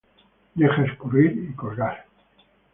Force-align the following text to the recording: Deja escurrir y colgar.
Deja 0.55 0.81
escurrir 0.83 1.47
y 1.47 1.53
colgar. 1.53 2.05